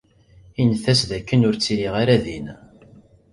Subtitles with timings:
[0.61, 2.47] Init-as d akken ur ttiliɣ ara din.